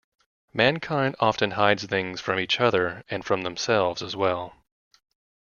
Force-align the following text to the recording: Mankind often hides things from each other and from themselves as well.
Mankind 0.55 1.15
often 1.19 1.51
hides 1.51 1.83
things 1.85 2.19
from 2.19 2.39
each 2.39 2.59
other 2.59 3.03
and 3.11 3.23
from 3.23 3.43
themselves 3.43 4.01
as 4.01 4.15
well. 4.15 4.55